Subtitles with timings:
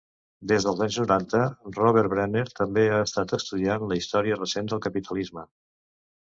[0.51, 1.41] Des dels anys noranta,
[1.75, 5.47] Robert Brenner també ha estat estudiant la història recent del capitalisme.